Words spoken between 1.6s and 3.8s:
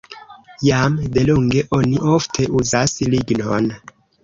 oni ofte uzas lignon.